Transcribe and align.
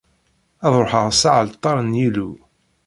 Ad 0.65 0.73
ruḥeɣ 0.83 1.07
s 1.19 1.21
aɛalṭar 1.29 1.77
n 1.81 1.99
Yillu. 1.99 2.31